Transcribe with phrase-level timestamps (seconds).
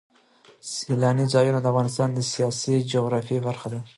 [0.73, 3.79] سیلانی ځایونه د افغانستان د سیاسي جغرافیه برخه ده.